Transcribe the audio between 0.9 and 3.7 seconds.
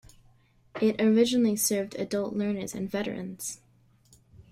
originally served adult learners and veterans.